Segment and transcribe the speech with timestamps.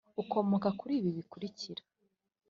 [0.21, 1.81] Ukomoka kuri ibi bikurikira